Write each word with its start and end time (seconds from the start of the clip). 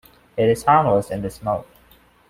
It 0.35 0.49
is 0.49 0.63
harmless 0.63 1.11
in 1.11 1.21
this 1.21 1.43
mode. 1.43 1.65